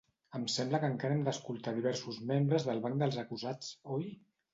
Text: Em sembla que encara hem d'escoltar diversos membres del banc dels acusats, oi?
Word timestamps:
Em 0.37 0.45
sembla 0.51 0.77
que 0.83 0.87
encara 0.93 1.17
hem 1.17 1.19
d'escoltar 1.27 1.73
diversos 1.75 2.17
membres 2.31 2.65
del 2.71 2.81
banc 2.87 2.99
dels 3.05 3.19
acusats, 3.25 3.69
oi? 3.99 4.09